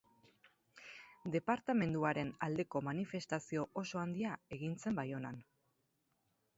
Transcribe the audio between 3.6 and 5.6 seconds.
oso handia egin zen Baionan.